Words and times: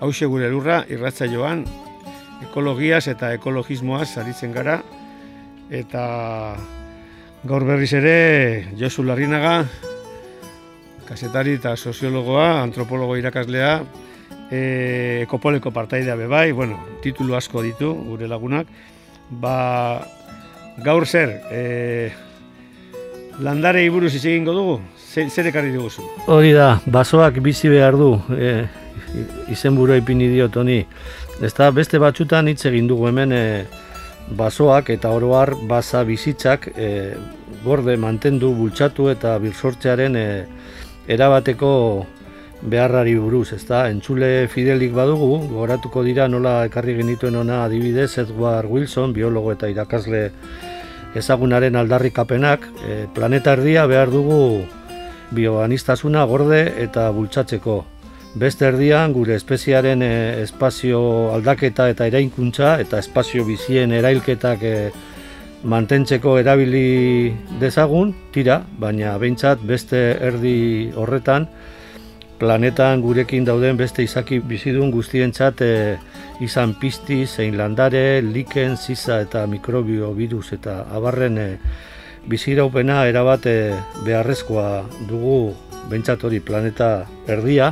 hause 0.00 0.26
gure 0.26 0.50
lurra, 0.50 0.84
irratza 0.88 1.26
joan, 1.30 1.64
ekologiaz 2.42 3.06
eta 3.12 3.32
ekologismoaz 3.36 4.16
aritzen 4.22 4.52
gara, 4.54 4.80
eta 5.70 6.04
gaur 7.44 7.64
berriz 7.68 7.92
ere, 7.96 8.16
Josu 8.78 9.04
Larrinaga, 9.04 9.64
kasetari 11.08 11.58
eta 11.58 11.76
soziologoa, 11.76 12.62
antropologo 12.62 13.16
irakaslea, 13.20 13.78
e, 14.50 15.22
ekopoleko 15.24 15.70
partaidea 15.74 16.16
bebai, 16.16 16.52
bueno, 16.52 16.78
titulu 17.02 17.36
asko 17.36 17.62
ditu 17.64 17.92
gure 18.08 18.28
lagunak, 18.28 18.70
ba, 19.30 20.06
gaur 20.84 21.06
zer, 21.06 21.36
e, 21.52 22.12
landare 23.44 23.84
iburuz 23.84 24.14
egingo 24.16 24.54
dugu, 24.56 24.78
zer 25.14 25.50
ekarri 25.50 25.72
diguzu? 25.74 26.06
Hori 26.32 26.52
da, 26.56 26.78
basoak 26.86 27.40
bizi 27.44 27.68
behar 27.68 27.98
du, 28.00 28.16
e, 28.34 28.64
izen 29.52 29.76
burua 29.76 29.96
ipini 29.96 30.28
diot 30.32 30.56
honi. 30.56 30.84
Ez 31.42 31.54
beste 31.74 31.98
batxutan 31.98 32.48
hitz 32.48 32.66
egin 32.66 32.86
dugu 32.86 33.08
hemen 33.08 33.32
e, 33.32 33.64
basoak 34.30 34.90
eta 34.90 35.10
oroar 35.10 35.54
basa 35.68 36.04
bizitzak 36.04 36.68
e, 36.76 37.14
gorde 37.64 37.96
mantendu, 37.96 38.54
bultzatu 38.54 39.08
eta 39.10 39.38
birsortzearen 39.38 40.16
e, 40.16 40.28
erabateko 41.08 42.06
beharrari 42.64 43.14
buruz, 43.20 43.52
ez 43.52 43.64
da, 43.68 43.88
entzule 43.92 44.48
fidelik 44.48 44.94
badugu, 44.96 45.48
goratuko 45.50 46.02
dira 46.04 46.28
nola 46.28 46.64
ekarri 46.64 46.94
genituen 46.96 47.36
ona 47.36 47.64
adibidez 47.64 48.16
Edward 48.18 48.70
Wilson, 48.70 49.12
biologo 49.12 49.52
eta 49.52 49.68
irakasle 49.68 50.30
ezagunaren 51.14 51.76
aldarrikapenak, 51.76 52.68
e, 52.86 53.04
planeta 53.14 53.52
erdia 53.58 53.84
behar 53.86 54.10
dugu 54.10 54.64
bioanistasuna 55.34 56.24
gorde 56.30 56.62
eta 56.84 57.10
bultzatzeko. 57.10 57.82
Beste 58.34 58.66
erdian 58.66 59.12
gure 59.14 59.36
espeziaren 59.38 60.00
e, 60.02 60.42
espazio 60.42 61.00
aldaketa 61.36 61.86
eta 61.92 62.08
erainkuntza 62.10 62.72
eta 62.82 62.98
espazio 62.98 63.44
bizien 63.46 63.92
erailketak 63.94 64.64
e, 64.66 64.74
mantentzeko 65.62 66.34
erabili 66.40 67.30
dezagun, 67.60 68.10
tira, 68.34 68.58
baina 68.78 69.14
behintzat 69.22 69.62
beste 69.64 70.00
erdi 70.18 70.90
horretan 70.98 71.46
planetan 72.40 73.04
gurekin 73.06 73.46
dauden 73.46 73.78
beste 73.78 74.02
izaki 74.02 74.40
bizidun 74.42 74.90
guztientzat 74.90 75.62
e, 75.62 75.72
izan 76.42 76.74
pizti, 76.80 77.22
zein 77.30 77.54
landare, 77.54 78.18
liken, 78.18 78.74
ziza 78.74 79.20
eta 79.22 79.46
mikrobio 79.46 80.10
virus 80.18 80.50
eta 80.58 80.80
abarren 80.90 81.38
e, 81.38 81.48
biziraupena 82.26 83.04
erabate 83.06 83.56
beharrezkoa 84.02 84.68
dugu 85.06 85.54
bentsat 85.86 86.26
hori 86.26 86.42
planeta 86.42 87.04
erdia, 87.30 87.70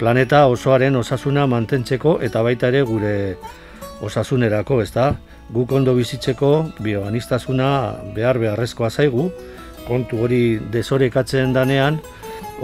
planeta 0.00 0.46
osoaren 0.48 0.96
osasuna 0.96 1.44
mantentzeko 1.46 2.14
eta 2.24 2.40
baita 2.42 2.70
ere 2.72 2.80
gure 2.88 3.16
osasunerako, 4.00 4.80
ez 4.80 4.92
da? 4.94 5.10
Guk 5.52 5.72
ondo 5.76 5.92
bizitzeko 5.98 6.70
bioanistasuna 6.80 7.68
behar 8.16 8.38
beharrezkoa 8.40 8.88
zaigu, 8.90 9.28
kontu 9.84 10.22
hori 10.24 10.40
desorekatzen 10.72 11.52
danean, 11.52 12.00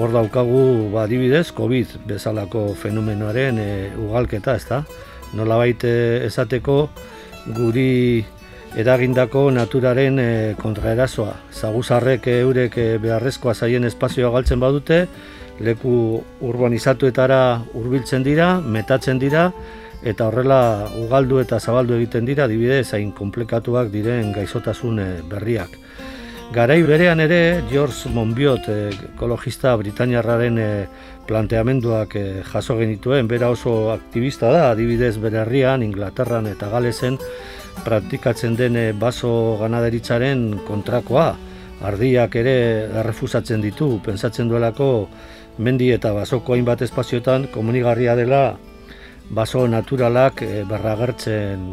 hor 0.01 0.15
daukagu 0.17 0.89
ba, 0.95 1.05
adibidez 1.05 1.51
COVID 1.53 1.99
bezalako 2.09 2.71
fenomenoaren 2.81 3.61
e, 3.61 3.69
ugalketa, 4.01 4.57
ez 4.57 4.65
da? 4.71 4.81
Nola 5.37 5.61
baite 5.61 5.93
esateko 6.25 6.79
guri 7.57 8.25
eragindako 8.81 9.51
naturaren 9.53 10.21
e, 10.21 10.29
kontraerasoa. 10.61 11.35
Zaguzarrek 11.53 12.29
eurek 12.39 12.81
e, 12.81 12.91
beharrezkoa 13.03 13.53
zaien 13.55 13.85
espazioa 13.85 14.33
galtzen 14.33 14.63
badute, 14.63 15.07
leku 15.61 16.23
urbanizatuetara 16.45 17.41
hurbiltzen 17.75 18.25
dira, 18.27 18.57
metatzen 18.61 19.19
dira, 19.19 19.51
eta 20.07 20.29
horrela 20.29 20.89
ugaldu 21.01 21.41
eta 21.41 21.59
zabaldu 21.61 21.97
egiten 21.97 22.27
dira, 22.29 22.47
dibide 22.47 22.83
zain 22.85 23.13
komplekatuak 23.13 23.91
diren 23.93 24.33
gaizotasun 24.37 25.01
eh, 25.01 25.11
berriak. 25.31 25.79
Garai 26.55 26.79
berean 26.87 27.19
ere, 27.19 27.63
George 27.71 28.13
Monbiot, 28.15 28.69
ekologista 29.17 29.73
britainiarraren 29.81 30.61
planteamenduak 31.27 32.15
jaso 32.47 32.77
genituen, 32.79 33.27
bera 33.27 33.49
oso 33.51 33.91
aktivista 33.91 34.53
da, 34.55 34.69
adibidez 34.71 35.17
bere 35.19 35.41
herrian, 35.43 35.83
Inglaterran 35.83 36.47
eta 36.47 36.71
Galesen, 36.71 37.19
praktikatzen 37.85 38.57
den 38.57 38.77
eh, 38.77 38.93
baso 38.93 39.59
ganaderitzaren 39.61 40.63
kontrakoa. 40.67 41.35
Ardiak 41.87 42.39
ere 42.41 42.57
errefusatzen 43.03 43.61
ditu, 43.61 43.99
pensatzen 44.05 44.49
duelako 44.49 45.09
mendi 45.59 45.91
eta 45.93 46.13
basoko 46.13 46.55
hainbat 46.55 46.83
espazioetan 46.85 47.47
komunigarria 47.53 48.17
dela 48.17 48.57
baso 49.31 49.67
naturalak 49.69 50.43
e, 50.43 50.65
berragertzen 50.69 51.73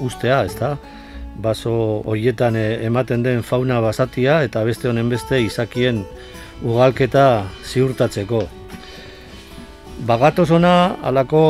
ustea, 0.00 0.44
ez 0.44 0.54
da? 0.58 0.76
Baso 1.42 1.72
horietan 2.08 2.56
eh, 2.56 2.84
ematen 2.86 3.22
den 3.24 3.42
fauna 3.42 3.80
basatia 3.80 4.42
eta 4.44 4.62
beste 4.64 4.88
honen 4.88 5.08
beste 5.12 5.40
izakien 5.42 6.04
ugalketa 6.62 7.44
ziurtatzeko. 7.64 8.46
Bagatoz 10.06 10.50
ona, 10.52 10.96
alako 11.02 11.42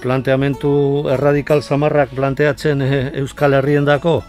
planteamentu 0.00 1.08
erradikal 1.12 1.62
zamarrak 1.62 2.14
planteatzen 2.16 2.82
e, 2.82 3.02
Euskal 3.22 3.56
Herrien 3.58 3.84
dako? 3.84 4.22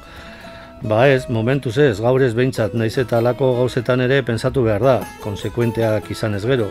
Ba 0.85 1.07
ez, 1.09 1.25
momentuz 1.29 1.79
ez, 1.81 1.97
gaur 1.97 2.21
ez 2.21 2.35
behintzat, 2.37 2.75
naiz 2.77 2.99
eta 3.01 3.17
alako 3.17 3.47
gauzetan 3.57 4.03
ere 4.03 4.19
pensatu 4.21 4.61
behar 4.61 4.83
da, 4.85 4.97
konsekuenteak 5.23 6.11
izan 6.13 6.37
ez 6.37 6.43
gero. 6.45 6.67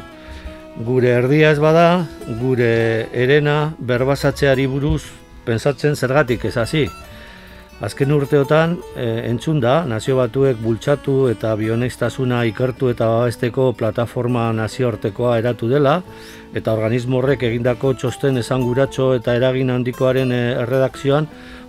Gure 0.87 1.11
erdia 1.11 1.51
ez 1.51 1.59
bada, 1.59 2.05
gure 2.39 3.09
erena 3.11 3.73
berbazatzeari 3.79 4.69
buruz 4.71 5.03
pensatzen 5.45 5.99
zergatik 5.99 6.47
ez 6.47 6.55
hasi. 6.57 6.85
Azken 7.83 8.15
urteotan, 8.15 8.79
e, 8.95 9.09
entzun 9.29 9.59
da, 9.61 9.81
nazio 9.85 10.21
batuek 10.21 10.63
bultzatu 10.63 11.27
eta 11.29 11.51
bionextasuna 11.59 12.45
ikertu 12.49 12.93
eta 12.95 13.11
babesteko 13.11 13.73
plataforma 13.77 14.47
nazioartekoa 14.57 15.35
eratu 15.43 15.69
dela, 15.69 15.99
eta 16.55 16.73
organismo 16.73 17.19
horrek 17.19 17.43
egindako 17.51 17.93
txosten 17.99 18.39
esanguratxo 18.39 19.17
eta 19.19 19.35
eragin 19.35 19.75
handikoaren 19.75 20.33
e, 20.33 20.43
erredakzioan 20.63 21.27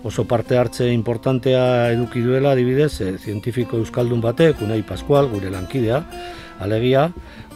oso 0.08 0.24
parte 0.26 0.58
hartze 0.58 0.88
importantea 0.94 1.92
eduki 1.92 2.24
duela, 2.24 2.54
adibidez, 2.56 3.02
e, 3.02 3.14
zientifiko 3.20 3.78
euskaldun 3.82 4.22
batek, 4.24 4.62
Unai 4.64 4.82
Pascual, 4.88 5.28
gure 5.28 5.52
lankidea, 5.52 6.00
alegia, 6.64 7.10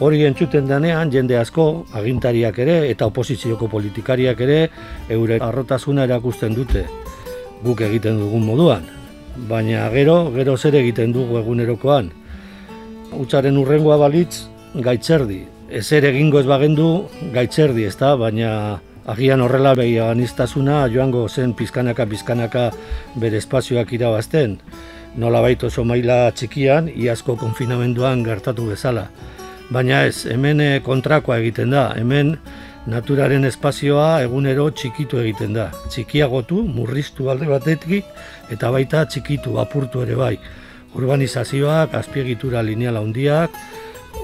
hori 0.04 0.26
entzuten 0.28 0.68
denean 0.68 1.12
jende 1.14 1.40
asko, 1.40 1.88
agintariak 1.98 2.60
ere 2.60 2.78
eta 2.92 3.08
oposizioko 3.08 3.72
politikariak 3.72 4.44
ere, 4.44 4.60
eure 5.10 5.40
arrotasuna 5.42 6.06
erakusten 6.10 6.54
dute 6.58 6.86
guk 7.64 7.82
egiten 7.86 8.20
dugun 8.20 8.46
moduan. 8.46 8.86
Baina 9.50 9.88
gero, 9.94 10.26
gero 10.36 10.58
zer 10.58 10.76
egiten 10.82 11.14
dugu 11.16 11.40
egunerokoan. 11.40 12.12
Utsaren 13.22 13.58
urrengoa 13.62 13.98
balitz, 14.02 14.48
gaitzerdi. 14.76 15.44
Ez 15.72 15.88
ere 15.96 16.10
egingo 16.12 16.42
ez 16.42 16.48
bagendu, 16.50 16.88
gaitzerdi, 17.34 17.86
ez 17.88 17.96
da? 18.00 18.16
Baina 18.20 18.52
agian 19.12 19.42
horrela 19.44 19.74
behi 19.76 19.98
anistasuna 20.00 20.86
joango 20.88 21.28
zen 21.30 21.54
pizkanaka 21.54 22.06
pizkanaka 22.08 22.70
bere 23.20 23.38
espazioak 23.38 23.92
irabazten. 23.98 24.58
Nola 25.20 25.42
baito 25.44 25.68
oso 25.68 25.84
maila 25.84 26.32
txikian, 26.32 26.88
iazko 26.96 27.36
konfinamenduan 27.36 28.24
gertatu 28.24 28.70
bezala. 28.70 29.10
Baina 29.72 30.06
ez, 30.08 30.26
hemen 30.32 30.62
eh, 30.64 30.80
kontrakoa 30.84 31.42
egiten 31.42 31.76
da, 31.76 31.90
hemen 32.00 32.38
naturaren 32.88 33.46
espazioa 33.48 34.22
egunero 34.24 34.70
txikitu 34.72 35.20
egiten 35.20 35.54
da. 35.60 35.68
Txikiagotu, 35.92 36.64
murriztu 36.64 37.30
alde 37.32 37.52
batetik, 37.52 38.08
eta 38.52 38.72
baita 38.72 39.04
txikitu, 39.06 39.58
apurtu 39.60 40.06
ere 40.08 40.16
bai. 40.16 40.36
Urbanizazioak, 40.96 41.94
azpiegitura 42.00 42.64
lineal 42.64 43.00
handiak, 43.00 43.56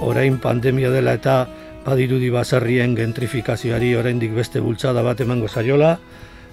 orain 0.03 0.39
pandemia 0.39 0.91
dela 0.91 1.15
eta 1.19 1.41
badirudi 1.87 2.29
baserrien 2.33 2.95
gentrifikazioari 2.97 3.93
oraindik 3.95 4.33
beste 4.35 4.59
bultzada 4.59 5.03
bat 5.05 5.21
emango 5.23 5.47
zaiola, 5.47 5.95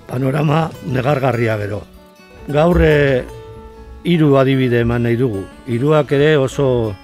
panorama 0.06 0.68
negargarria 0.86 1.56
gero. 1.58 1.82
Gaur 2.46 2.80
e, 2.84 3.24
hiru 4.04 4.36
adibide 4.38 4.84
eman 4.84 5.08
nahi 5.08 5.18
dugu. 5.18 5.42
Hiruak 5.66 6.12
ere 6.14 6.36
oso 6.38 6.94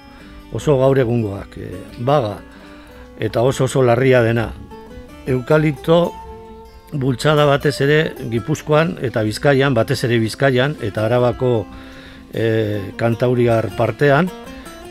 oso 0.51 0.77
gaur 0.79 0.99
egungoak, 0.99 1.57
e, 1.57 1.71
baga 1.99 2.37
eta 3.19 3.43
oso 3.43 3.65
oso 3.67 3.83
larria 3.83 4.21
dena 4.23 4.49
eukalipto 5.29 6.11
bultzada 6.91 7.45
batez 7.45 7.75
ere 7.85 7.99
Gipuzkoan 8.31 8.97
eta 9.01 9.23
Bizkaian, 9.23 9.73
batez 9.73 10.03
ere 10.07 10.17
Bizkaian 10.19 10.75
eta 10.81 11.05
Arabako 11.05 11.65
e, 12.33 12.93
kantauriar 12.97 13.69
partean, 13.77 14.29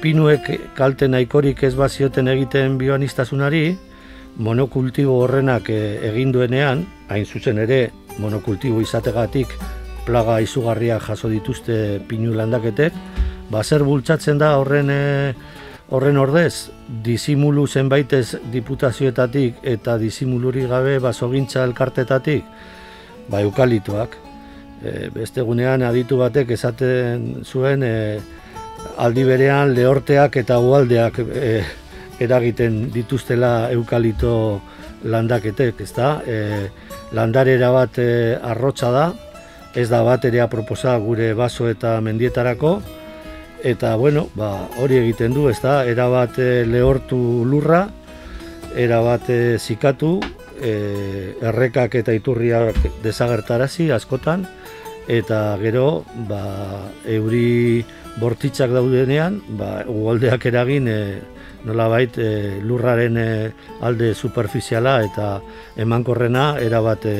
pinuek 0.01 0.75
kalte 0.77 1.09
nahikorik 1.09 1.63
ez 1.65 1.75
bazioten 1.77 2.29
egiten 2.33 2.79
bioanistazunari, 2.81 3.77
monokultibo 4.41 5.19
horrenak 5.25 5.69
e, 5.71 5.81
egin 6.11 6.33
duenean, 6.33 6.87
hain 7.09 7.27
zuzen 7.27 7.59
ere 7.63 7.91
monokultibo 8.19 8.81
izategatik 8.81 9.53
plaga 10.07 10.39
izugarria 10.41 10.99
jaso 11.05 11.29
dituzte 11.29 12.01
pinu 12.09 12.33
landaketek, 12.35 12.97
bazer 13.51 13.85
bultzatzen 13.85 14.39
da 14.41 14.55
horren 14.59 14.91
e, 14.91 15.03
Horren 15.91 16.21
ordez, 16.23 16.71
disimulu 17.03 17.65
zenbaitez 17.67 18.37
diputazioetatik 18.53 19.57
eta 19.67 19.97
disimuluri 19.99 20.69
gabe 20.71 21.01
basogintza 21.03 21.65
elkartetatik, 21.67 22.45
ba 23.27 23.41
eukalituak. 23.43 24.15
E, 24.87 25.09
beste 25.11 25.43
gunean 25.43 25.83
aditu 25.83 26.21
batek 26.21 26.53
esaten 26.55 27.43
zuen 27.43 27.83
e, 27.83 27.95
aldi 29.01 29.25
berean 29.25 29.75
lehorteak 29.75 30.37
eta 30.43 30.59
ualdeak 30.61 31.19
e, 31.25 31.63
eragiten 32.21 32.91
dituztela 32.93 33.71
eukalito 33.73 34.61
landaketek, 35.05 35.81
ezta? 35.81 36.21
E, 36.27 36.69
landarera 37.17 37.71
bat 37.73 37.99
e, 37.99 38.37
arrotza 38.37 38.91
da, 38.93 39.07
ez 39.75 39.89
da 39.89 40.03
bat 40.05 40.25
ere 40.29 40.43
aproposa 40.45 40.97
gure 41.01 41.33
baso 41.35 41.69
eta 41.71 41.97
mendietarako, 42.05 42.81
eta 43.65 43.95
bueno, 43.97 44.29
ba, 44.35 44.53
hori 44.81 45.01
egiten 45.01 45.33
du, 45.37 45.49
ezta? 45.49 45.85
Era 45.89 46.09
bat 46.13 46.39
e, 46.39 46.67
lehortu 46.69 47.21
lurra, 47.49 47.87
era 48.77 49.01
bat 49.05 49.31
e, 49.33 49.59
zikatu, 49.59 50.19
e, 50.61 50.75
errekak 51.41 51.97
eta 52.03 52.13
iturriak 52.15 52.77
desagertarazi 53.05 53.91
askotan 53.97 54.45
eta 55.11 55.57
gero, 55.63 56.05
ba, 56.29 56.43
euri 57.09 57.83
bortitzak 58.19 58.73
daudenean, 58.75 59.41
ba, 59.59 59.85
ugoldeak 59.89 60.47
eragin 60.51 60.89
e, 60.89 60.99
nolabait 61.65 62.19
e, 62.19 62.61
lurraren 62.65 63.17
e, 63.17 63.31
alde 63.87 64.15
superficiala 64.15 65.01
eta 65.05 65.31
emankorrena 65.77 66.59
era 66.61 66.81
bat 66.85 67.07
e, 67.07 67.17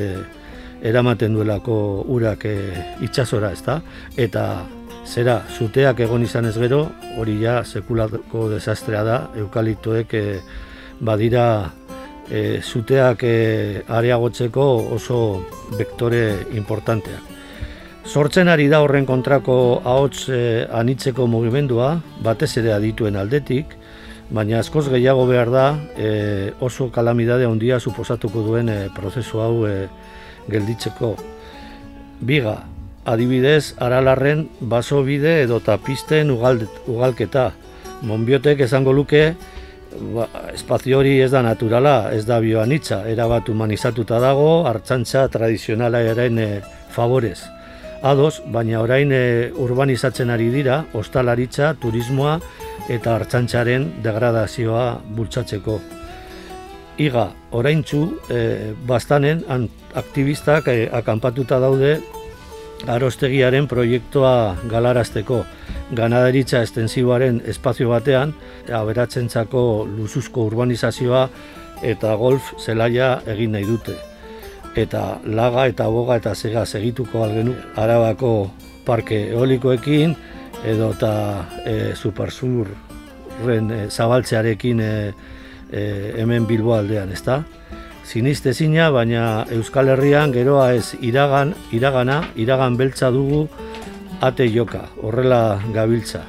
eramaten 0.83 1.35
duelako 1.37 2.05
urak 2.09 2.45
e, 2.49 2.57
itsasora, 3.07 3.53
ezta? 3.53 3.81
Eta 4.17 4.45
zera, 5.07 5.41
zuteak 5.57 6.01
egon 6.07 6.25
izan 6.25 6.49
ez 6.49 6.57
gero, 6.59 6.87
hori 7.19 7.39
ja 7.43 7.61
sekulako 7.65 8.49
desastrea 8.53 9.05
da, 9.05 9.19
eukaliptoek 9.39 10.15
e, 10.15 10.25
badira 11.01 11.47
e, 12.31 12.61
zuteak 12.63 13.25
e, 13.25 13.37
areagotzeko 13.89 14.67
oso 14.97 15.21
vektore 15.79 16.25
importanteak. 16.57 17.40
Sortzen 18.05 18.49
ari 18.49 18.67
da 18.73 18.81
horren 18.81 19.05
kontrako 19.07 19.83
ahots 19.85 20.29
e, 20.33 20.67
anitzeko 20.73 21.27
mugimendua, 21.29 21.99
batez 22.25 22.57
ere 22.57 22.73
adituen 22.73 23.17
aldetik, 23.21 23.77
baina 24.33 24.61
askoz 24.63 24.87
gehiago 24.89 25.27
behar 25.29 25.51
da 25.53 25.67
e, 25.99 26.53
oso 26.65 26.89
kalamidade 26.95 27.45
handia 27.45 27.79
suposatuko 27.81 28.43
duen 28.47 28.73
e, 28.73 28.79
prozesu 28.97 29.43
hau 29.45 29.67
e, 29.69 29.75
gelditzeko. 30.49 31.13
Biga, 32.25 32.57
adibidez, 33.05 33.75
aralarren 33.79 34.47
baso 34.61 35.03
bide 35.05 35.43
edo 35.45 35.61
tapisten 35.61 36.33
ugalketa. 36.33 37.51
Monbiotek 38.09 38.65
esango 38.65 38.97
luke, 38.97 39.35
ba, 40.17 40.27
espazio 40.55 41.05
hori 41.05 41.19
ez 41.21 41.31
da 41.37 41.45
naturala, 41.45 42.15
ez 42.17 42.25
da 42.25 42.41
bioanitza, 42.41 43.05
erabat 43.13 43.53
humanizatuta 43.53 44.25
dago, 44.25 44.51
hartzantza 44.67 45.29
tradizionala 45.29 46.01
eren 46.17 46.39
e, 46.41 46.53
favorez. 46.97 47.60
Ados, 48.03 48.41
baina 48.49 48.81
orain 48.81 49.13
e, 49.13 49.53
urbanizatzen 49.61 50.31
ari 50.33 50.49
dira, 50.49 50.87
ostalaritza, 50.97 51.75
turismoa 51.83 52.39
eta 52.89 53.19
hartzantzaren 53.19 53.85
degradazioa 54.03 54.87
bultzatzeko. 55.17 55.77
Iga, 57.01 57.27
orain 57.53 57.85
txu, 57.85 58.01
e, 58.33 58.41
bastanen, 58.89 59.45
aktivistak 59.93 60.73
e, 60.73 60.89
akampatuta 60.93 61.61
daude 61.61 61.99
arostegiaren 62.89 63.69
proiektua 63.69 64.57
galarazteko 64.71 65.45
ganadaritza 65.93 66.63
estensiboaren 66.65 67.43
espazio 67.53 67.93
batean, 67.93 68.33
aberatzentzako 68.73 69.65
luzuzko 69.97 70.47
urbanizazioa 70.49 71.27
eta 71.83 72.15
golf 72.17 72.55
zelaia 72.61 73.19
egin 73.29 73.59
nahi 73.59 73.69
dute. 73.69 74.10
Eta 74.79 75.19
laga 75.27 75.67
eta 75.67 75.89
boga 75.91 76.17
eta 76.21 76.35
zega 76.35 76.67
segituko 76.67 77.25
algenu 77.25 77.55
arabako 77.77 78.51
parke 78.87 79.31
eolikoekin 79.31 80.15
edo 80.65 80.93
eta 80.95 81.15
e, 81.65 81.95
supersurren 81.95 83.71
e, 83.71 83.81
zabaltzearekin 83.91 84.81
e, 84.81 84.93
e, 85.73 85.83
hemen 86.23 86.47
Bilbo 86.47 86.75
aldean, 86.77 87.11
ezta? 87.11 87.43
sinistezina, 88.11 88.89
baina 88.91 89.45
Euskal 89.55 89.93
Herrian 89.93 90.33
geroa 90.35 90.73
ez 90.75 90.97
iragan, 90.99 91.55
iragana, 91.71 92.25
iragan 92.35 92.77
beltza 92.77 93.11
dugu 93.15 93.45
ate 94.21 94.49
joka, 94.51 94.89
horrela 95.03 95.61
gabiltza. 95.75 96.25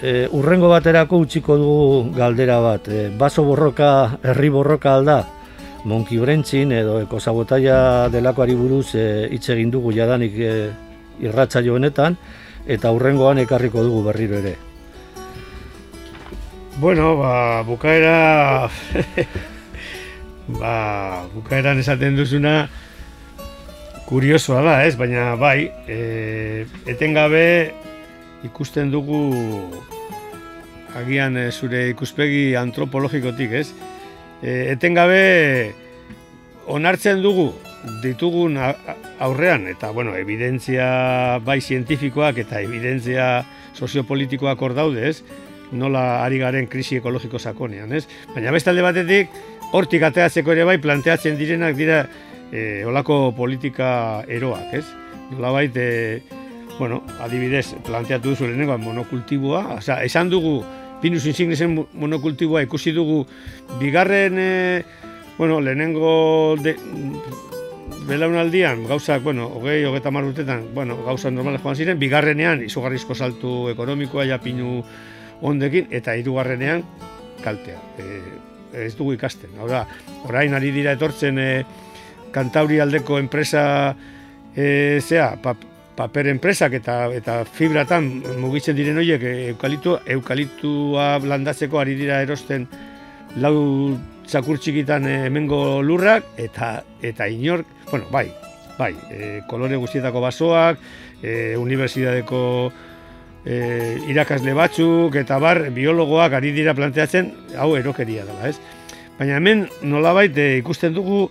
E, 0.00 0.28
urrengo 0.32 0.70
baterako 0.70 1.18
utziko 1.24 1.56
dugu 1.58 2.14
galdera 2.14 2.60
bat, 2.62 2.86
e, 2.88 3.08
baso 3.18 3.44
borroka, 3.44 3.90
herri 4.22 4.48
borroka 4.54 4.94
alda, 4.94 5.18
monki 5.84 6.18
brentzin 6.20 6.72
edo 6.76 6.98
ekosabotaia 7.00 8.08
delakoari 8.12 8.54
buruz 8.56 8.94
e, 8.94 9.28
hitz 9.32 9.48
egin 9.54 9.70
dugu 9.72 9.92
jadanik 9.96 10.36
e, 10.36 10.54
irratza 11.20 11.62
joanetan, 11.64 12.16
eta 12.66 12.92
urrengoan 12.92 13.40
ekarriko 13.44 13.82
dugu 13.84 14.04
berriro 14.08 14.38
ere. 14.40 14.56
Bueno, 16.80 17.16
ba, 17.16 17.62
bukaera 17.64 18.70
ba, 20.60 20.74
bukaeran 21.34 21.80
esaten 21.80 22.16
duzuna 22.16 22.54
kuriosoa 24.08 24.62
da, 24.64 24.76
ez? 24.84 24.96
Baina 25.00 25.34
bai, 25.40 25.70
e, 25.88 26.66
etengabe 26.88 27.44
ikusten 28.44 28.90
dugu 28.92 29.20
agian 30.96 31.36
e, 31.36 31.50
zure 31.52 31.86
ikuspegi 31.92 32.54
antropologikotik, 32.58 33.56
ez? 33.60 33.68
E, 34.42 34.72
etengabe 34.72 35.74
onartzen 36.70 37.20
dugu 37.22 37.50
ditugun 38.02 38.58
aurrean, 38.60 39.66
eta, 39.68 39.90
bueno, 39.90 40.14
evidentzia 40.16 41.38
bai 41.44 41.60
zientifikoak 41.60 42.42
eta 42.44 42.60
evidentzia 42.60 43.44
soziopolitikoak 43.74 44.60
hor 44.60 44.74
daude, 44.76 45.08
ez? 45.08 45.22
Nola 45.72 46.24
ari 46.24 46.40
garen 46.40 46.66
krisi 46.68 46.98
ekologiko 46.98 47.38
sakonean, 47.38 47.92
ez? 47.94 48.06
Baina 48.34 48.52
bestalde 48.52 48.82
batetik, 48.84 49.30
hortik 49.72 50.04
ateatzeko 50.08 50.52
ere 50.52 50.66
bai 50.68 50.76
planteatzen 50.82 51.38
direnak 51.38 51.76
dira 51.78 52.02
e, 52.52 52.84
olako 52.84 53.30
politika 53.36 54.24
eroak, 54.28 54.74
ez? 54.80 54.84
Nolabait, 55.30 55.76
e, 55.76 56.22
bueno, 56.78 57.02
adibidez, 57.22 57.74
planteatu 57.86 58.32
duzu 58.32 58.48
lehenengo 58.48 58.76
monokultiboa, 58.80 59.66
oza, 59.78 60.00
esan 60.04 60.32
dugu 60.32 60.60
Pinus 61.00 61.24
insignesen 61.26 61.78
monokultiboa 61.96 62.62
ikusi 62.66 62.92
dugu 62.92 63.22
bigarren, 63.80 64.36
e, 64.38 64.84
bueno, 65.38 65.60
lehenengo 65.60 66.56
de, 66.60 66.76
belaunaldian, 68.08 68.84
gauzak, 68.88 69.22
bueno, 69.22 69.46
hogei, 69.46 69.84
hogeita 69.84 70.10
marrutetan, 70.10 70.66
bueno, 70.74 70.98
gauzak 71.06 71.32
normales 71.32 71.62
joan 71.62 71.76
ziren, 71.76 71.98
bigarrenean, 71.98 72.64
izugarrizko 72.66 73.14
saltu 73.14 73.68
ekonomikoa, 73.72 74.26
ja 74.28 74.40
pinu 74.42 74.80
ondekin, 75.40 75.88
eta 75.90 76.16
hirugarrenean 76.18 76.84
kaltea. 77.44 77.80
E, 77.98 78.20
ez 78.86 78.94
dugu 78.98 79.14
ikasten. 79.16 79.56
Hau 79.58 79.68
da, 79.70 79.84
orain 80.28 80.54
ari 80.54 80.70
dira 80.74 80.92
etortzen 80.98 81.38
e, 81.38 81.50
kantauri 82.34 82.80
aldeko 82.82 83.18
enpresa 83.18 83.64
e, 84.54 85.00
zea, 85.00 85.32
paper 85.96 86.28
enpresak 86.32 86.74
eta 86.78 87.08
eta 87.16 87.40
fibratan 87.44 88.08
mugitzen 88.40 88.76
diren 88.78 89.00
horiek 89.00 89.22
e, 89.22 89.34
eukalitu, 89.54 89.98
eukalitua 90.16 91.18
blandatzeko 91.22 91.80
ari 91.80 91.96
dira 91.98 92.20
erosten 92.24 92.66
lau 93.36 93.96
txakur 94.30 94.60
txikitan 94.62 95.06
e, 95.06 95.16
hemengo 95.26 95.80
lurrak, 95.82 96.32
eta 96.38 96.80
eta 97.02 97.26
inork, 97.28 97.66
bueno, 97.90 98.06
bai, 98.12 98.28
bai, 98.78 98.94
e, 99.10 99.40
kolore 99.50 99.78
guztietako 99.80 100.22
basoak, 100.22 100.80
e, 101.22 101.56
unibertsitateko 101.58 102.42
e, 103.44 103.56
irakasle 104.12 104.54
batzuk, 104.56 105.18
eta 105.20 105.38
bar, 105.42 105.66
biologoak 105.74 106.38
ari 106.38 106.54
dira 106.56 106.74
planteatzen, 106.78 107.32
hau 107.58 107.74
erokeria 107.78 108.26
dela, 108.28 108.50
ez? 108.50 108.56
Baina 109.18 109.36
hemen 109.36 109.66
nolabait 109.82 110.36
e, 110.38 110.54
ikusten 110.62 110.94
dugu 110.96 111.26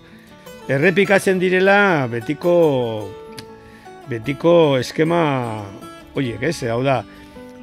errepikatzen 0.70 1.40
direla 1.42 2.06
betiko 2.12 2.54
betiko 4.10 4.78
eskema 4.80 5.22
horiek, 6.18 6.42
ez? 6.50 6.64
Hau 6.72 6.82
da, 6.84 7.04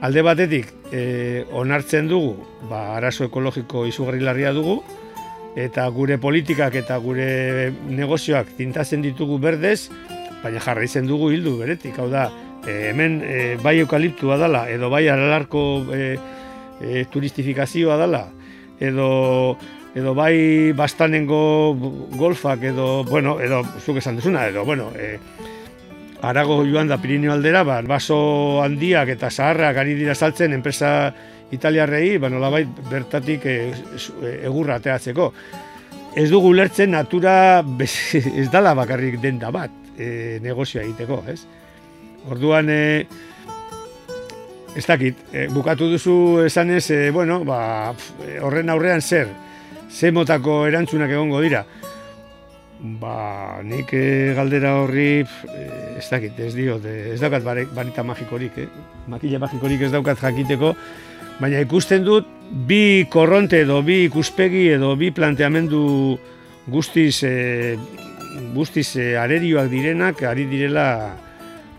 alde 0.06 0.22
batetik 0.22 0.70
e, 0.94 1.44
onartzen 1.56 2.08
dugu, 2.10 2.36
ba, 2.70 2.96
arazo 2.96 3.26
ekologiko 3.26 3.86
izugarri 3.88 4.22
larria 4.24 4.52
dugu, 4.56 4.78
eta 5.56 5.86
gure 5.90 6.18
politikak 6.20 6.74
eta 6.82 6.98
gure 7.00 7.72
negozioak 7.88 8.52
tintatzen 8.58 9.02
ditugu 9.04 9.40
berdez, 9.42 9.88
baina 10.42 10.60
jarraitzen 10.62 11.08
dugu 11.08 11.32
hildu 11.34 11.56
beretik, 11.62 11.98
hau 11.98 12.08
da, 12.12 12.28
e, 12.66 12.90
hemen 12.90 13.20
e, 13.24 13.40
bai 13.62 13.78
eukaliptua 13.80 14.38
dela, 14.40 14.66
edo 14.70 14.90
bai 14.92 15.06
aralarko 15.08 15.64
e, 15.90 16.04
e, 16.80 17.04
turistifikazioa 17.10 17.98
dela, 18.04 18.26
edo 18.78 19.56
edo 19.96 20.12
bai 20.12 20.72
bastanengo 20.76 21.72
golfak 22.20 22.66
edo, 22.68 23.02
bueno, 23.08 23.38
edo 23.40 23.62
zuk 23.80 23.96
esan 23.96 24.18
duzuna, 24.20 24.44
edo, 24.50 24.66
bueno, 24.68 24.90
e, 24.92 25.16
arago 26.22 26.62
joan 26.64 26.88
da 26.88 26.98
Pirineo 26.98 27.32
aldera, 27.32 27.62
ba, 27.64 27.80
baso 27.82 28.62
handiak 28.64 29.10
eta 29.16 29.30
zaharrak 29.30 29.82
ari 29.82 29.94
dira 29.98 30.14
saltzen 30.14 30.54
enpresa 30.56 31.12
italiarrei, 31.52 32.16
ba, 32.18 32.30
nolabait 32.32 32.68
bertatik 32.90 33.46
e, 33.46 33.56
egurra 34.42 34.80
ateatzeko. 34.80 35.30
Ez 36.16 36.30
dugu 36.32 36.54
lertzen 36.56 36.94
natura 36.96 37.62
bez, 37.62 37.92
ez 38.40 38.48
dala 38.50 38.74
bakarrik 38.74 39.20
denda 39.22 39.52
bat 39.54 39.70
e, 39.98 40.38
negozioa 40.42 40.84
egiteko, 40.84 41.22
ez? 41.28 41.40
Orduan, 42.32 42.70
e, 42.72 43.06
ez 44.76 44.84
dakit, 44.84 45.26
e, 45.32 45.46
bukatu 45.52 45.90
duzu 45.92 46.16
esanez, 46.46 46.84
e, 46.90 47.10
bueno, 47.14 47.42
ba, 47.44 47.94
horren 48.42 48.72
aurrean 48.72 49.04
zer, 49.04 49.28
ze 49.90 50.10
motako 50.12 50.64
erantzunak 50.68 51.12
egongo 51.12 51.40
dira. 51.44 51.64
Ba, 52.76 53.62
nik 53.64 53.92
e, 53.96 54.34
galdera 54.36 54.74
horri, 54.82 55.24
e, 55.24 55.66
ez 55.96 56.04
dakit, 56.10 56.36
ez 56.44 56.52
dio, 56.54 56.76
ez 56.84 57.18
daukat 57.22 57.42
barita 57.72 58.04
magikorik, 58.04 58.58
eh? 58.60 58.68
makila 59.08 59.40
magikorik 59.40 59.86
ez 59.86 59.92
daukat 59.94 60.20
jakiteko, 60.20 60.74
baina 61.40 61.62
ikusten 61.64 62.04
dut 62.04 62.28
bi 62.68 63.06
korronte 63.10 63.62
edo 63.64 63.80
bi 63.82 64.02
ikuspegi 64.06 64.68
edo 64.76 64.92
bi 64.96 65.10
planteamendu 65.10 66.18
guztiz 66.68 67.22
e, 67.24 67.76
guztiz 68.54 68.90
e, 68.96 69.16
arerioak 69.16 69.70
direnak 69.72 70.22
ari 70.28 70.44
direla 70.50 71.16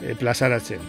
e, 0.02 0.16
plazaratzen. 0.18 0.82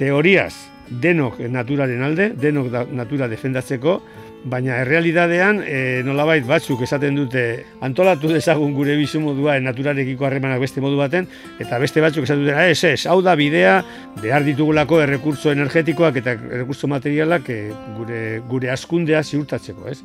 Teoriaz, 0.00 0.54
denok 0.88 1.38
naturaren 1.52 2.02
alde, 2.02 2.30
denok 2.40 2.72
natura 2.96 3.28
defendatzeko, 3.28 4.00
baina 4.44 4.80
errealidadean 4.82 5.60
e, 5.62 6.02
nolabait 6.06 6.44
batzuk 6.46 6.82
esaten 6.82 7.14
dute 7.14 7.44
antolatu 7.84 8.30
dezagun 8.32 8.74
gure 8.74 8.96
bizu 8.98 9.20
modua 9.22 9.58
naturarekiko 9.62 10.26
harremanak 10.26 10.60
beste 10.64 10.82
modu 10.82 10.98
baten 10.98 11.28
eta 11.62 11.78
beste 11.78 12.02
batzuk 12.02 12.26
esaten 12.26 12.42
dute 12.46 12.66
ez 12.70 12.82
ez, 12.90 13.06
hau 13.06 13.20
da 13.22 13.36
bidea 13.38 13.76
behar 14.22 14.42
ditugulako 14.46 15.00
errekurtso 15.04 15.52
energetikoak 15.54 16.18
eta 16.22 16.34
errekurtso 16.34 16.90
materialak 16.90 17.48
e, 17.50 17.60
gure, 17.98 18.20
gure 18.50 18.72
askundea 18.74 19.22
ziurtatzeko, 19.22 19.88
ez? 19.92 20.00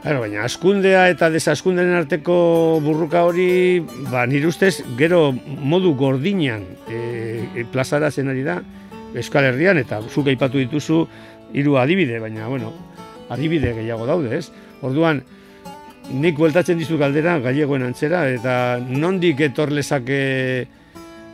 Claro, 0.00 0.22
baina 0.24 0.46
askundea 0.46 1.08
eta 1.12 1.28
desaskunderen 1.30 1.92
arteko 1.98 2.34
burruka 2.80 3.26
hori, 3.28 3.82
ba, 4.08 4.24
nire 4.26 4.48
ustez, 4.48 4.78
gero 4.96 5.26
modu 5.44 5.92
gordinan 5.94 6.64
e, 6.88 7.00
e, 7.52 7.66
plazaratzen 7.70 8.32
ari 8.32 8.46
da, 8.46 8.62
Euskal 9.10 9.50
Herrian, 9.50 9.76
eta 9.76 10.00
zuk 10.08 10.30
aipatu 10.32 10.62
dituzu 10.62 11.02
hiru 11.52 11.76
adibide, 11.76 12.16
baina, 12.22 12.48
bueno, 12.48 12.72
adibide 13.30 13.74
gehiago 13.78 14.06
daude, 14.08 14.34
ez? 14.36 14.50
Orduan, 14.82 15.22
nik 16.10 16.38
bueltatzen 16.38 16.78
dizu 16.80 16.98
galdera 17.00 17.38
gailegoen 17.42 17.84
antzera, 17.86 18.24
eta 18.34 18.54
nondik 18.82 19.40
etor 19.46 19.72
lezake 19.74 20.20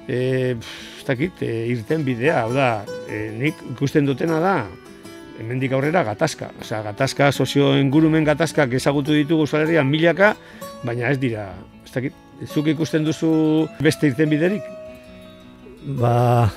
e, 0.07 0.19
ez 0.57 1.07
dakit, 1.07 1.41
e, 1.43 1.67
irten 1.73 2.05
bidea, 2.07 2.43
hau 2.45 2.53
da, 2.55 2.71
e, 3.09 3.31
nik 3.39 3.63
ikusten 3.73 4.09
dutena 4.09 4.41
da, 4.43 4.57
hemendik 5.41 5.73
aurrera 5.77 6.03
gatazka. 6.05 6.51
Osea, 6.61 6.83
gatazka, 6.87 7.31
sozio 7.33 7.73
ingurumen 7.81 8.25
gatazkak 8.27 8.77
ezagutu 8.79 9.17
ditugu 9.17 9.47
Euskal 9.47 9.69
milaka, 9.85 10.35
baina 10.85 11.11
ez 11.11 11.19
dira, 11.19 11.51
ez 11.85 11.93
dakit, 11.93 12.23
zuk 12.45 12.69
ikusten 12.73 13.05
duzu 13.05 13.69
beste 13.81 14.09
irten 14.11 14.31
biderik? 14.31 14.63
Ba, 16.01 16.51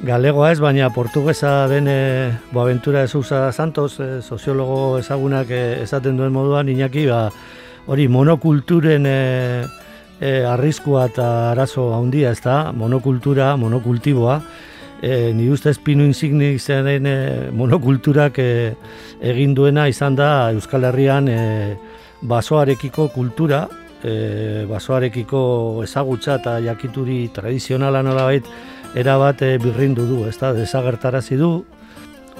Galegoa 0.00 0.48
ez, 0.54 0.60
baina 0.64 0.86
portugesa 0.88 1.66
den 1.68 1.84
e, 1.86 2.32
Boaventura 2.54 3.02
de 3.02 3.08
Sousa 3.08 3.52
Santos, 3.52 3.98
e, 4.00 4.22
soziologo 4.22 4.96
ezagunak 4.96 5.50
e, 5.52 5.82
esaten 5.82 6.16
duen 6.16 6.32
moduan, 6.32 6.70
inaki, 6.72 7.04
ba, 7.10 7.26
hori 7.84 8.06
monokulturen 8.08 9.04
e, 9.04 9.66
e, 10.16 10.30
arriskua 10.48 11.04
eta 11.10 11.26
arazo 11.50 11.90
handia 11.98 12.32
ez 12.32 12.40
da, 12.40 12.72
monokultura, 12.72 13.50
monokultiboa, 13.60 14.38
e, 15.02 15.34
ni 15.36 15.50
ustez 15.52 15.76
pinu 15.84 16.08
insigni 16.08 16.54
zen 16.58 16.88
e, 17.04 17.18
monokulturak 17.52 18.40
e, 18.40 18.50
egin 19.20 19.52
duena 19.52 19.84
izan 19.92 20.16
da 20.16 20.48
Euskal 20.54 20.88
Herrian 20.88 21.28
e, 21.28 21.76
basoarekiko 22.22 23.10
kultura, 23.12 23.66
e, 24.00 24.64
basoarekiko 24.64 25.84
ezagutza 25.84 26.40
eta 26.40 26.56
jakituri 26.64 27.26
tradizionala 27.36 28.00
nola 28.00 28.30
erabat 28.94 29.42
e, 29.42 29.56
birrindu 29.62 30.06
du, 30.08 30.24
ez 30.28 30.36
da, 30.40 30.52
desagertarazi 30.56 31.36
du, 31.38 31.64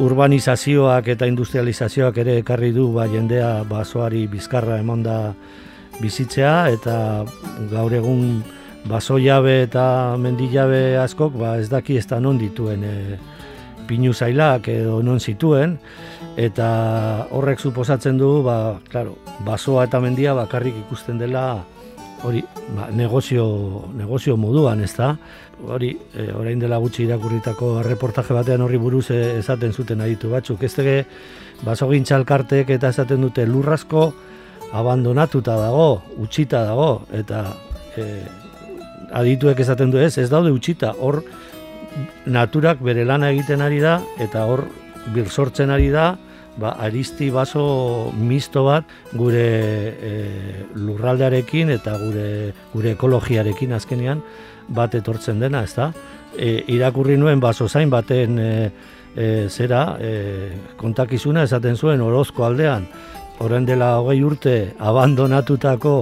urbanizazioak 0.01 1.11
eta 1.13 1.29
industrializazioak 1.29 2.17
ere 2.23 2.39
ekarri 2.41 2.73
du 2.73 2.89
ba, 2.95 3.07
jendea 3.11 3.61
basoari 3.69 4.27
bizkarra 4.31 4.79
emonda 4.81 5.35
bizitzea 6.01 6.71
eta 6.73 6.97
gaur 7.71 7.93
egun 7.93 8.41
baso 8.89 9.19
jabe 9.21 9.63
eta 9.67 10.17
mendi 10.17 10.49
jabe 10.53 10.97
askok 10.97 11.37
ba, 11.37 11.59
ez 11.61 11.69
daki 11.69 11.99
ez 12.01 12.07
da 12.09 12.21
non 12.21 12.39
dituen 12.41 12.85
e, 12.85 12.97
pinu 13.91 14.15
zailak 14.15 14.71
edo 14.71 15.03
non 15.03 15.21
zituen. 15.21 15.79
Eta 16.39 17.27
horrek 17.35 17.61
suposatzen 17.61 18.17
du 18.21 18.31
ba, 18.47 18.79
claro, 18.89 19.17
basoa 19.45 19.85
eta 19.89 20.01
mendia 20.01 20.33
bakarrik 20.39 20.79
ikusten 20.87 21.19
dela 21.19 21.65
hori 22.25 22.43
ba, 22.77 22.89
negozio, 22.93 23.45
negozio 23.97 24.37
moduan 24.37 24.83
ez 24.85 24.93
da 24.97 25.15
hori, 25.69 25.91
e, 26.15 26.31
orain 26.33 26.59
dela 26.61 26.79
gutxi 26.81 27.05
irakurritako 27.05 27.81
reportaje 27.85 28.35
batean 28.37 28.65
horri 28.65 28.79
buruz 28.81 29.11
e, 29.11 29.21
esaten 29.39 29.73
zuten 29.73 30.01
aditu 30.01 30.31
batzuk. 30.33 30.63
Ez 30.65 30.73
tege, 30.75 30.97
basogin 31.67 32.05
txalkartek 32.05 32.71
eta 32.77 32.91
esaten 32.95 33.21
dute 33.27 33.47
lurrasko 33.47 34.11
abandonatuta 34.77 35.57
dago, 35.59 36.03
utxita 36.23 36.65
dago, 36.69 36.91
eta 37.17 37.45
e, 37.99 38.07
adituek 39.17 39.61
esaten 39.61 39.91
du 39.91 39.99
ez, 39.99 40.17
ez 40.19 40.29
daude 40.31 40.53
utxita, 40.55 40.95
hor 41.01 41.23
naturak 42.27 42.83
bere 42.87 43.05
lana 43.05 43.33
egiten 43.35 43.65
ari 43.65 43.81
da, 43.83 43.99
eta 44.23 44.47
hor 44.47 44.65
bir 45.15 45.29
sortzen 45.29 45.73
ari 45.75 45.91
da, 45.91 46.13
ba, 46.59 46.75
aristi 46.79 47.31
baso 47.31 48.13
misto 48.17 48.65
bat 48.67 48.85
gure 49.13 49.47
e, 49.95 50.13
lurraldearekin 50.75 51.71
eta 51.77 51.97
gure, 51.99 52.29
gure 52.73 52.95
ekologiarekin 52.97 53.73
azkenean, 53.77 54.23
bat 54.69 54.95
etortzen 54.95 55.41
dena, 55.41 55.63
ezta? 55.67 55.91
E, 56.37 56.65
irakurri 56.75 57.17
nuen 57.19 57.41
baso 57.41 57.69
zain 57.69 57.91
baten 57.91 58.39
e, 58.39 58.51
e, 59.17 59.27
zera 59.49 59.97
e, 60.01 60.13
kontakizuna 60.79 61.45
esaten 61.49 61.77
zuen 61.77 62.01
orozko 62.01 62.47
aldean, 62.47 62.87
orain 63.41 63.65
dela 63.67 63.97
hogei 63.99 64.21
urte 64.23 64.57
abandonatutako 64.79 65.95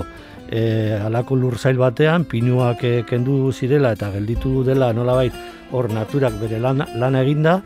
e, 0.50 0.96
alako 0.98 1.36
lurzail 1.36 1.78
batean, 1.78 2.24
pinuak 2.28 2.84
e, 2.84 2.94
kendu 3.08 3.52
zirela 3.52 3.92
eta 3.96 4.10
gelditu 4.14 4.64
dela 4.66 4.92
nolabait 4.92 5.32
hor 5.72 5.90
naturak 5.92 6.36
bere 6.40 6.60
lana, 6.60 6.88
lana 6.96 7.22
eginda, 7.22 7.60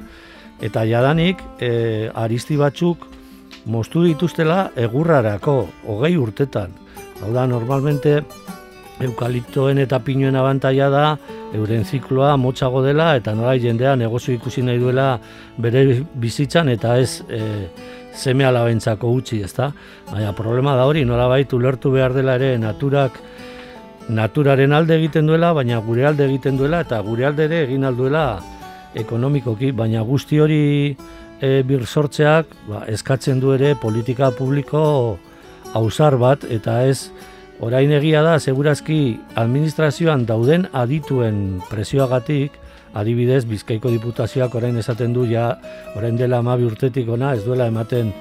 eta 0.60 0.84
jadanik 0.86 1.42
e, 1.60 2.10
aristi 2.14 2.56
batzuk 2.56 3.06
moztu 3.66 4.02
dituztela 4.04 4.72
egurrarako, 4.76 5.56
hogei 5.86 6.16
urtetan. 6.18 6.72
Hau 7.22 7.30
da, 7.34 7.46
normalmente 7.46 8.20
eukaliptoen 9.02 9.80
eta 9.82 9.98
pinuen 10.04 10.36
abantaia 10.36 10.88
da 10.92 11.04
euren 11.56 11.84
zikloa 11.84 12.36
motxago 12.40 12.82
dela 12.84 13.12
eta 13.16 13.34
nola 13.34 13.56
jendea 13.58 13.94
negozio 13.96 14.34
ikusi 14.34 14.62
nahi 14.62 14.78
duela 14.78 15.16
bere 15.58 16.02
bizitzan 16.14 16.68
eta 16.72 16.96
ez 17.00 17.22
e, 17.28 17.42
zeme 18.14 18.44
alabentzako 18.44 19.10
utzi, 19.10 19.40
ezta? 19.42 19.70
Baina 20.10 20.32
problema 20.36 20.76
da 20.76 20.86
hori, 20.86 21.04
nola 21.08 21.28
baitu 21.28 21.58
lertu 21.58 21.90
behar 21.94 22.12
dela 22.14 22.36
ere 22.36 22.56
naturak 22.58 23.18
naturaren 24.08 24.72
alde 24.72 24.96
egiten 24.98 25.26
duela, 25.26 25.52
baina 25.56 25.78
gure 25.80 26.06
alde 26.06 26.26
egiten 26.26 26.58
duela 26.58 26.82
eta 26.84 27.00
gure 27.06 27.26
alde 27.26 27.46
ere 27.48 27.62
egin 27.64 27.84
alduela 27.88 28.26
ekonomikoki, 28.98 29.72
baina 29.72 30.02
guzti 30.06 30.40
hori 30.40 30.62
e, 31.40 31.62
bir 31.66 31.86
sortzeak 31.86 32.54
ba, 32.68 32.84
eskatzen 32.88 33.40
du 33.40 33.52
ere 33.56 33.74
politika 33.80 34.30
publiko 34.36 35.18
ausar 35.74 36.18
bat 36.20 36.44
eta 36.44 36.82
ez 36.86 37.10
orain 37.62 37.92
egia 37.94 38.22
da 38.26 38.38
segurazki 38.38 39.18
administrazioan 39.38 40.26
dauden 40.26 40.66
adituen 40.72 41.62
presioagatik 41.70 42.58
adibidez 42.94 43.44
Bizkaiko 43.48 43.90
diputazioak 43.92 44.54
orain 44.58 44.76
esaten 44.76 45.14
du 45.16 45.24
ja 45.30 45.46
orain 45.96 46.18
dela 46.18 46.42
12 46.42 46.68
urtetik 46.72 47.08
ona 47.08 47.32
ez 47.36 47.44
duela 47.46 47.70
ematen 47.72 48.12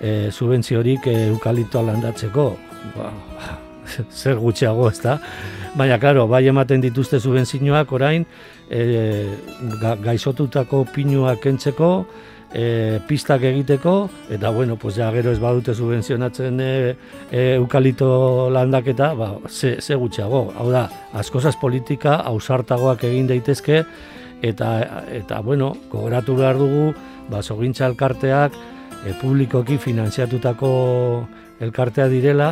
e, 0.00 0.30
subentziorik 0.32 1.06
e, 1.06 1.20
eukaliptoa 1.28 1.86
landatzeko. 1.92 2.50
Ba, 2.96 3.12
zer 4.20 4.36
gutxiago 4.36 4.90
ez 4.90 5.00
da 5.00 5.18
baina 5.76 5.98
claro 5.98 6.26
bai 6.28 6.46
ematen 6.46 6.80
dituzte 6.80 7.20
subentzioak 7.20 7.92
orain 7.92 8.24
e, 8.70 9.26
gaizotutako 10.02 10.86
pinuak 10.94 11.42
kentzeko 11.42 11.90
e, 12.52 13.00
pistak 13.06 13.42
egiteko, 13.42 14.08
eta 14.30 14.50
bueno, 14.50 14.76
pues 14.76 14.96
ja 14.96 15.10
gero 15.12 15.32
ez 15.32 15.38
badute 15.40 15.74
subvenzionatzen 15.74 16.60
e, 16.60 16.96
e, 17.30 17.54
eukalito 17.56 18.48
landaketa, 18.50 19.12
ba, 19.14 19.30
ze, 19.48 19.76
ze 19.80 19.94
gutxiago. 19.94 20.52
Hau 20.56 20.70
da, 20.70 20.86
askozaz 21.12 21.56
politika 21.60 22.16
ausartagoak 22.32 23.04
egin 23.04 23.28
daitezke, 23.28 23.84
eta, 24.42 24.70
eta 25.12 25.40
bueno, 25.40 25.74
gogoratu 25.92 26.36
behar 26.36 26.58
dugu, 26.60 26.92
ba, 27.30 27.42
sogintza 27.42 27.86
elkarteak, 27.90 28.56
e, 29.04 29.14
publikoki 29.20 29.78
finanziatutako 29.78 30.70
elkartea 31.60 32.08
direla, 32.12 32.50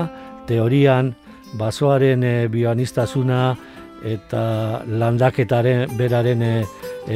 teorian, 0.49 1.15
basoaren 1.59 2.25
e, 2.25 2.35
bioanistasuna, 2.49 3.57
eta 4.05 4.85
landaketaren 4.85 5.97
beraren 5.97 6.43
e, 6.45 6.55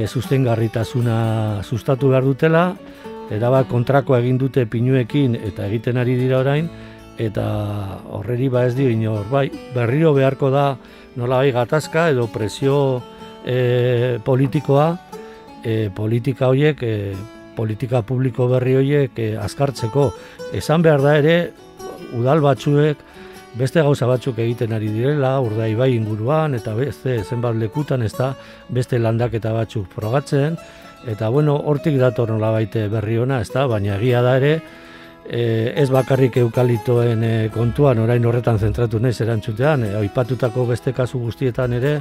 sustengarritasuna 0.07 1.63
sustatu 1.63 2.09
behar 2.15 2.25
dutela, 2.25 2.65
erabat 3.31 3.69
kontrakoa 3.69 4.23
egin 4.23 4.39
dute 4.41 4.65
pinuekin 4.67 5.37
eta 5.37 5.67
egiten 5.69 6.01
ari 6.01 6.17
dira 6.17 6.41
orain, 6.41 6.71
eta 7.19 7.45
horreri 8.15 8.49
ba 8.49 8.65
ez 8.67 8.75
dio 8.79 8.89
inor, 8.89 9.27
bai, 9.31 9.49
berriro 9.75 10.15
beharko 10.17 10.51
da 10.55 10.77
nola 11.17 11.43
bai 11.43 11.51
gatazka 11.53 12.09
edo 12.15 12.29
presio 12.33 13.03
e, 13.45 14.19
politikoa, 14.25 14.93
e, 15.65 15.91
politika 15.95 16.49
horiek, 16.49 16.83
e, 16.83 17.15
politika 17.57 18.03
publiko 18.07 18.47
berri 18.49 18.77
horiek 18.79 19.19
e, 19.19 19.33
azkartzeko. 19.37 20.13
Esan 20.55 20.83
behar 20.87 21.03
da 21.03 21.17
ere, 21.19 21.37
udal 22.17 22.41
batzuek, 22.41 23.03
beste 23.57 23.83
gauza 23.83 24.07
batzuk 24.07 24.39
egiten 24.39 24.73
ari 24.77 24.91
direla, 24.93 25.39
urdai 25.41 25.75
bai 25.79 25.93
inguruan, 25.95 26.55
eta 26.59 26.75
beste 26.77 27.23
zenbat 27.25 27.57
lekutan 27.57 28.03
ez 28.03 28.13
da 28.17 28.33
beste 28.69 28.99
landaketa 28.99 29.53
batzuk 29.53 29.89
progatzen, 29.95 30.59
eta 31.09 31.29
bueno, 31.31 31.57
hortik 31.57 31.99
dator 31.99 32.31
nola 32.31 32.51
baite 32.53 32.89
berri 32.93 33.19
ona, 33.19 33.41
ez 33.41 33.51
da, 33.55 33.67
baina 33.67 33.97
egia 33.97 34.23
da 34.23 34.37
ere, 34.37 34.55
e, 35.25 35.73
ez 35.77 35.89
bakarrik 35.91 36.37
eukalitoen 36.43 37.23
e, 37.25 37.35
kontuan, 37.55 38.03
orain 38.05 38.25
horretan 38.25 38.59
zentratu 38.59 39.01
naiz 39.01 39.19
erantzutean, 39.21 39.85
e, 39.85 39.95
oipatutako 40.03 40.67
beste 40.73 40.93
kasu 40.93 41.21
guztietan 41.23 41.77
ere, 41.79 41.99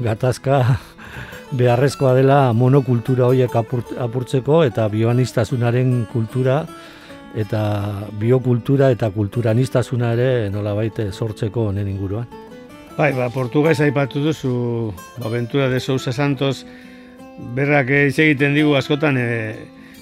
gatazka 0.00 0.62
beharrezkoa 1.58 2.14
dela 2.18 2.52
monokultura 2.52 3.26
horiek 3.26 3.54
apurtzeko 3.56 4.62
eta 4.68 4.86
bioanistazunaren 4.92 6.06
kultura 6.12 6.62
eta 7.36 8.08
biokultura 8.18 8.90
eta 8.94 9.10
kulturanistasuna 9.10 10.12
ere 10.16 10.50
nolabait 10.50 11.00
sortzeko 11.12 11.68
honen 11.68 11.88
inguruan. 11.88 12.28
Bai, 12.98 13.12
ba, 13.14 13.28
portugaiz 13.30 13.78
aipatu 13.80 14.20
duzu, 14.24 14.92
ba, 15.22 15.30
de 15.30 15.80
Sousa 15.80 16.12
Santos, 16.12 16.66
berrak 17.54 17.90
ez 17.90 18.18
egiten 18.18 18.54
digu 18.54 18.74
askotan 18.74 19.16
e, 19.16 19.54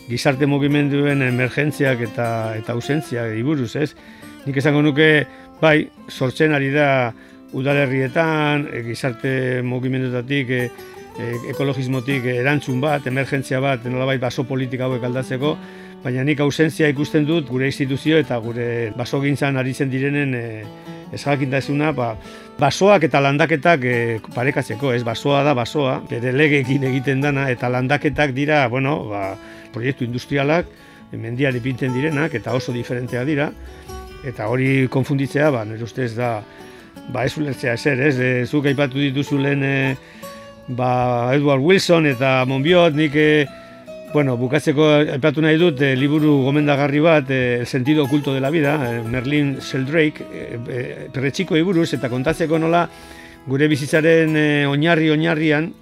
gizarte 0.08 0.46
mugimenduen 0.46 1.22
emergentziak 1.22 2.00
eta 2.00 2.56
eta 2.56 2.72
ausentzia 2.72 3.26
iburuz, 3.34 3.74
ez? 3.76 3.94
Nik 4.46 4.56
esango 4.56 4.80
nuke, 4.82 5.26
bai, 5.60 5.90
sortzen 6.08 6.54
ari 6.54 6.70
da 6.72 7.12
udalerrietan, 7.52 8.68
e, 8.72 8.82
gizarte 8.86 9.62
mugimendutatik, 9.62 10.50
e, 10.56 10.70
ekologismotik 11.52 12.24
erantzun 12.32 12.80
bat, 12.80 13.06
emergentzia 13.06 13.60
bat, 13.60 13.84
nolabait 13.84 14.22
baso 14.22 14.44
politika 14.48 14.88
hauek 14.88 15.04
aldatzeko, 15.04 15.56
baina 16.06 16.22
nik 16.22 16.38
ausentzia 16.44 16.86
ikusten 16.92 17.24
dut 17.26 17.48
gure 17.50 17.66
instituzio 17.66 18.20
eta 18.22 18.36
gure 18.38 18.92
basogintzan 18.94 19.56
aritzen 19.58 19.90
direnen 19.90 20.34
e, 20.38 20.44
ezagakindazuna, 21.16 21.90
ba, 21.96 22.12
basoak 22.60 23.08
eta 23.08 23.22
landaketak 23.24 23.86
e, 23.86 23.96
parekatzeko, 24.34 24.92
ez? 24.94 25.02
Basoa 25.06 25.42
da 25.46 25.54
basoa, 25.58 25.96
bere 26.10 26.30
legeekin 26.34 26.86
egiten 26.92 27.24
dana, 27.24 27.48
eta 27.50 27.70
landaketak 27.72 28.34
dira, 28.36 28.64
bueno, 28.70 29.00
ba, 29.10 29.24
proiektu 29.74 30.06
industrialak, 30.06 30.70
mendian 31.16 31.58
ipintzen 31.58 31.94
direnak, 31.94 32.34
eta 32.38 32.54
oso 32.54 32.74
diferentea 32.74 33.24
dira, 33.26 33.50
eta 34.26 34.46
hori 34.50 34.86
konfunditzea, 34.92 35.50
ba, 35.54 35.66
nire 35.66 35.86
ustez 35.86 36.12
da, 36.14 36.36
ba, 37.10 37.26
ez 37.26 37.34
ulertzea 37.38 37.74
ezer, 37.78 38.06
ez, 38.12 38.16
e, 38.18 38.32
zuk 38.46 38.70
aipatu 38.70 39.02
dituzu 39.02 39.42
lehen, 39.42 39.66
ba, 40.68 40.90
Edward 41.34 41.66
Wilson 41.66 42.06
eta 42.14 42.40
Monbiot, 42.46 42.94
nik, 42.94 43.14
e, 43.18 43.46
Bueno, 44.12 44.36
bukatzeko 44.38 44.86
aipatu 45.16 45.42
nahi 45.42 45.58
dut 45.60 45.80
e, 45.82 45.90
liburu 45.98 46.38
gomendagarri 46.44 47.00
bat, 47.02 47.30
e, 47.30 47.66
sentido 47.66 48.04
oculto 48.04 48.32
de 48.32 48.40
la 48.40 48.50
vida, 48.50 48.78
e, 48.86 49.02
Merlin 49.02 49.56
Sheldrake, 49.60 50.24
e, 50.32 50.44
e, 50.68 51.08
perretxiko 51.12 51.56
iburuz, 51.58 51.90
eta 51.92 52.08
kontatzeko 52.08 52.58
nola 52.62 52.86
gure 53.46 53.68
bizitzaren 53.68 54.36
e, 54.38 54.46
oinarri 54.70 55.10
oinarrian, 55.10 55.72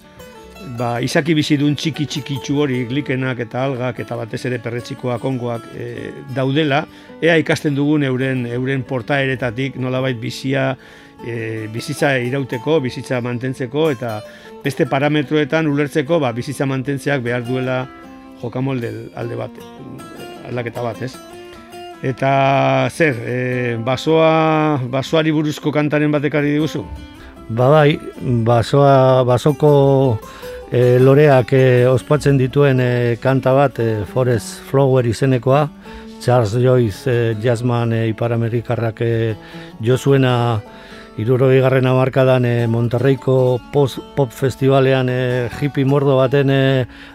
ba, 0.79 0.97
izaki 1.05 1.35
bizidun 1.37 1.77
txiki 1.77 2.07
txiki 2.07 2.41
hori, 2.57 2.85
glikenak 2.89 3.45
eta 3.45 3.67
algak 3.69 4.01
eta 4.01 4.17
batez 4.17 4.41
ere 4.49 4.59
perretxikoak 4.59 5.25
ongoak 5.25 5.69
e, 5.77 6.11
daudela, 6.35 6.87
ea 7.21 7.37
ikasten 7.39 7.77
dugun 7.77 8.03
euren, 8.09 8.47
euren 8.47 8.83
portaeretatik 8.89 9.77
nolabait 9.77 10.17
bizia, 10.19 10.73
e, 11.27 11.69
bizitza 11.73 12.17
irauteko, 12.19 12.81
bizitza 12.81 13.21
mantentzeko, 13.21 13.91
eta 13.93 14.17
beste 14.65 14.89
parametroetan 14.89 15.69
ulertzeko 15.69 16.19
ba, 16.25 16.33
bizitza 16.33 16.67
mantentzeak 16.67 17.23
behar 17.23 17.45
duela 17.45 17.85
jokamolde 18.47 18.91
alde 19.17 19.39
bat, 19.39 19.63
aldaketa 20.49 20.85
bat, 20.85 21.03
ez? 21.03 21.15
Eta 22.05 22.31
zer, 22.93 23.17
e, 23.25 23.37
basoa, 23.81 24.79
basoari 24.93 25.33
buruzko 25.33 25.73
kantaren 25.73 26.13
batekari 26.13 26.53
diguzu? 26.57 26.85
Ba 27.49 27.71
bai, 27.73 27.99
basoa, 28.45 29.25
basoko 29.25 29.71
e, 30.71 30.99
loreak 31.01 31.53
e, 31.57 31.65
ospatzen 31.89 32.37
dituen 32.41 32.81
e, 32.81 33.17
kanta 33.23 33.55
bat, 33.57 33.81
e, 33.81 34.05
Forest 34.09 34.65
Flower 34.69 35.07
izenekoa, 35.09 35.69
Charles 36.21 36.57
Joyce 36.61 37.11
e, 37.11 37.35
jazzman 37.41 37.93
e, 37.93 38.07
iparamerikarrak 38.13 39.01
e, 39.05 39.13
jo 39.81 39.97
zuena 39.97 40.35
Irurogei 41.15 41.61
garren 41.63 41.87
amarkadan 41.87 42.43
e, 42.45 42.67
Monterreiko 42.67 43.61
pop 43.71 44.33
festivalean 44.35 45.07
e, 45.09 45.19
hippie 45.61 45.87
mordo 45.87 46.17
baten 46.19 46.51
e, 46.51 46.63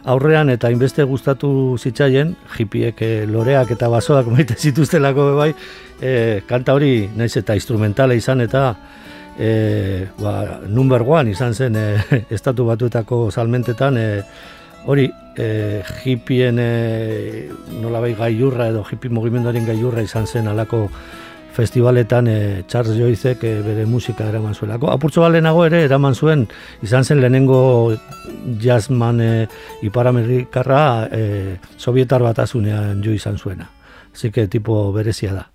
aurrean 0.07 0.47
eta 0.53 0.71
inbeste 0.71 1.03
gustatu 1.03 1.75
zitzaien, 1.75 2.31
hippiek 2.55 3.03
e, 3.03 3.11
loreak 3.27 3.73
eta 3.75 3.89
basoak 3.91 4.31
maite 4.33 4.55
zituztelako 4.55 5.27
bai, 5.41 5.49
e, 5.99 6.13
kanta 6.47 6.77
hori 6.79 7.09
naiz 7.19 7.33
eta 7.41 7.59
instrumentala 7.59 8.15
izan 8.15 8.45
eta 8.47 8.63
e, 9.35 10.07
ba, 10.23 10.61
number 10.67 11.03
one 11.03 11.35
izan 11.35 11.53
zen 11.53 11.75
e, 11.75 11.87
estatu 12.39 12.69
batuetako 12.71 13.25
salmentetan, 13.35 13.99
e, 13.99 14.09
hori 14.87 15.09
e, 15.35 15.83
hippien 16.05 16.55
e, 16.55 16.71
nolabai 17.81 18.15
gaiurra 18.15 18.71
edo 18.71 18.87
hippie 18.87 19.11
mugimenduaren 19.11 19.67
gaiurra 19.67 20.07
izan 20.07 20.23
zen 20.23 20.47
alako 20.47 20.85
festivaletan 21.59 22.27
e, 22.31 22.63
Charles 22.67 22.95
Joycek 22.95 23.43
e, 23.43 23.53
bere 23.65 23.85
musika 23.85 24.29
eraman 24.31 24.55
zuelako. 24.55 24.93
Apurtzo 24.93 25.25
balenago 25.25 25.65
ere 25.67 25.83
eraman 25.83 26.15
zuen 26.15 26.47
izan 26.85 27.03
zen 27.03 27.19
lehenengo 27.19 27.59
jazzman 28.63 29.19
e, 29.21 29.31
iparamerrikarra 29.83 30.81
e, 31.11 31.23
sovietar 31.77 32.23
bat 32.23 32.39
azunean 32.47 33.03
jo 33.03 33.15
izan 33.15 33.37
zuena. 33.37 33.69
Así 34.13 34.31
que 34.31 34.47
tipo 34.47 34.81
berezia 34.93 35.33
da. 35.33 35.49